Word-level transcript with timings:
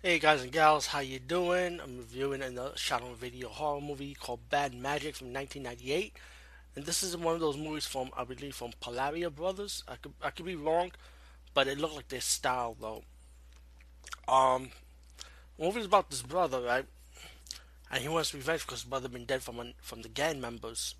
Hey 0.00 0.20
guys 0.20 0.44
and 0.44 0.52
gals, 0.52 0.86
how 0.86 1.00
you 1.00 1.18
doing? 1.18 1.80
I'm 1.80 1.98
reviewing 1.98 2.40
another 2.40 2.76
shot 2.76 3.02
on 3.02 3.16
video 3.16 3.48
horror 3.48 3.80
movie 3.80 4.14
called 4.14 4.48
Bad 4.48 4.72
Magic 4.72 5.16
from 5.16 5.32
1998, 5.32 6.14
and 6.76 6.84
this 6.86 7.02
is 7.02 7.16
one 7.16 7.34
of 7.34 7.40
those 7.40 7.56
movies 7.56 7.84
from 7.84 8.10
I 8.16 8.22
believe 8.22 8.54
from 8.54 8.70
Polonia 8.78 9.28
Brothers. 9.28 9.82
I 9.88 9.96
could 9.96 10.12
I 10.22 10.30
could 10.30 10.46
be 10.46 10.54
wrong, 10.54 10.92
but 11.52 11.66
it 11.66 11.78
looked 11.78 11.96
like 11.96 12.06
their 12.06 12.20
style 12.20 12.76
though. 12.80 13.02
Um, 14.32 14.70
the 15.56 15.64
movie's 15.64 15.86
about 15.86 16.10
this 16.10 16.22
brother, 16.22 16.60
right? 16.60 16.86
And 17.90 18.00
he 18.00 18.08
wants 18.08 18.32
revenge 18.32 18.64
because 18.66 18.82
his 18.82 18.88
brother 18.88 19.08
been 19.08 19.24
dead 19.24 19.42
from 19.42 19.74
from 19.82 20.02
the 20.02 20.08
gang 20.08 20.40
members, 20.40 20.94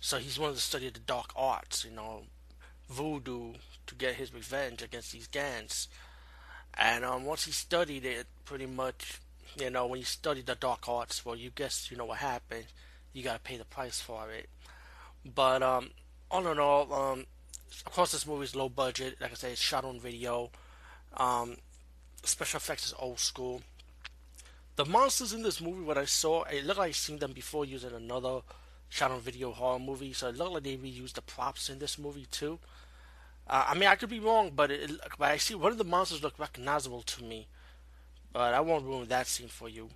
so 0.00 0.18
he's 0.18 0.40
wanted 0.40 0.56
to 0.56 0.62
study 0.62 0.90
the 0.90 0.98
dark 0.98 1.32
arts, 1.36 1.84
you 1.84 1.92
know, 1.92 2.24
voodoo, 2.90 3.52
to 3.86 3.94
get 3.94 4.16
his 4.16 4.34
revenge 4.34 4.82
against 4.82 5.12
these 5.12 5.28
gangs. 5.28 5.86
And 6.78 7.04
um, 7.04 7.24
once 7.24 7.44
he 7.44 7.52
studied 7.52 8.04
it, 8.04 8.26
pretty 8.44 8.66
much, 8.66 9.20
you 9.58 9.70
know, 9.70 9.86
when 9.86 9.98
you 9.98 10.04
study 10.04 10.42
the 10.42 10.54
dark 10.54 10.88
arts, 10.88 11.24
well, 11.24 11.36
you 11.36 11.50
guess 11.54 11.90
you 11.90 11.96
know 11.96 12.06
what 12.06 12.18
happened. 12.18 12.66
You 13.12 13.22
gotta 13.22 13.40
pay 13.40 13.56
the 13.56 13.64
price 13.64 14.00
for 14.00 14.30
it. 14.30 14.48
But 15.24 15.62
um, 15.62 15.90
all 16.30 16.46
in 16.48 16.58
all, 16.58 16.92
um, 16.92 17.26
of 17.86 17.92
course, 17.92 18.12
this 18.12 18.26
movie 18.26 18.44
is 18.44 18.56
low 18.56 18.68
budget. 18.68 19.16
Like 19.20 19.32
I 19.32 19.34
said, 19.34 19.52
it's 19.52 19.60
shot 19.60 19.84
on 19.84 20.00
video. 20.00 20.50
Um, 21.16 21.56
special 22.22 22.58
effects 22.58 22.86
is 22.86 22.94
old 22.98 23.20
school. 23.20 23.62
The 24.76 24.86
monsters 24.86 25.34
in 25.34 25.42
this 25.42 25.60
movie, 25.60 25.82
what 25.82 25.98
I 25.98 26.06
saw, 26.06 26.44
it 26.44 26.64
looked 26.64 26.78
like 26.78 26.88
I've 26.88 26.96
seen 26.96 27.18
them 27.18 27.32
before 27.32 27.66
using 27.66 27.92
another 27.92 28.40
shot 28.88 29.10
on 29.10 29.20
video 29.20 29.52
horror 29.52 29.78
movie. 29.78 30.14
So 30.14 30.28
it 30.28 30.36
looked 30.36 30.52
like 30.52 30.62
they 30.62 30.76
reused 30.76 31.14
the 31.14 31.22
props 31.22 31.68
in 31.68 31.78
this 31.78 31.98
movie 31.98 32.26
too. 32.30 32.58
Uh, 33.52 33.66
I 33.68 33.74
mean, 33.74 33.86
I 33.86 33.96
could 33.96 34.08
be 34.08 34.18
wrong, 34.18 34.50
but, 34.56 34.70
it, 34.70 34.90
but 35.18 35.30
I 35.30 35.36
see 35.36 35.54
one 35.54 35.72
of 35.72 35.76
the 35.76 35.84
monsters 35.84 36.22
look 36.22 36.38
recognizable 36.38 37.02
to 37.02 37.22
me. 37.22 37.48
But 38.32 38.54
I 38.54 38.60
won't 38.60 38.86
ruin 38.86 39.08
that 39.08 39.26
scene 39.26 39.48
for 39.48 39.68
you. 39.68 39.90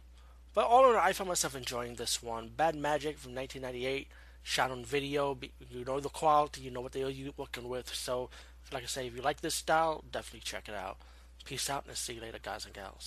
But 0.53 0.67
all 0.67 0.91
in 0.91 0.95
all, 0.95 1.01
I 1.01 1.15
found 1.15 1.29
myself 1.29 1.57
enjoying 1.57 1.95
this 1.95 2.23
one. 2.23 2.51
Bad 2.55 2.75
Magic 2.75 3.17
from 3.17 3.35
1998, 3.35 4.09
shot 4.43 4.71
on 4.71 4.85
video. 4.85 5.39
You 5.71 5.87
know 5.87 6.01
the 6.01 6.11
quality, 6.11 6.61
you 6.61 6.71
know 6.71 6.83
what 6.83 6.93
they're 6.93 7.11
working 7.39 7.67
with. 7.67 7.95
So, 7.95 8.29
like 8.75 8.83
I 8.83 8.87
say, 8.87 9.07
if 9.07 9.17
you 9.17 9.23
like 9.23 9.41
this 9.41 9.55
style, 9.55 10.05
definitely 10.13 10.41
check 10.41 10.69
it 10.69 10.75
out. 10.75 10.99
Peace 11.47 11.71
out, 11.71 11.87
and 11.89 11.97
see 11.97 12.13
you 12.13 12.21
later, 12.21 12.39
guys 12.43 12.67
and 12.67 12.75
gals. 12.75 13.05